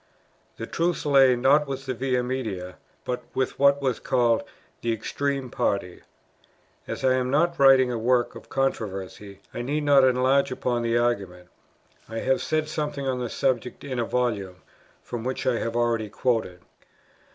[0.57, 4.43] The truth lay, not with the Via Media, but with what was called
[4.81, 6.01] "the extreme party."
[6.87, 10.97] As I am not writing a work of controversy, I need not enlarge upon the
[10.97, 11.49] argument;
[12.09, 14.63] I have said something on the subject in a Volume,
[15.03, 16.61] from which I have already quoted.